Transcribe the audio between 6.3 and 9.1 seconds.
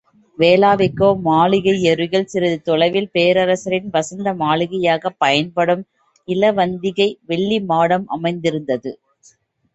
இலவந்திகை வெள்ளிமாடம் அமைந்திருந்தது.